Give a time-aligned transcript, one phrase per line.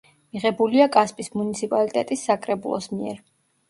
[0.37, 3.27] მიღებულია კასპის მუნიციპალიტეტის საკრებულოს მიერ.